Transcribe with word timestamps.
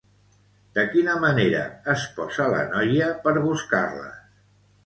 De 0.77 0.85
quina 0.93 1.17
manera 1.25 1.59
es 1.95 2.07
posa 2.17 2.49
la 2.57 2.65
noia 2.73 3.11
per 3.27 3.35
buscar-les? 3.45 4.21